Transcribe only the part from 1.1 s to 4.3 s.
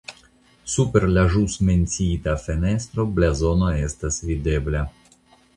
la ĵus menciita fenestro blazono estas